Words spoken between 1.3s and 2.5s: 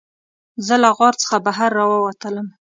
بهر راووتلم.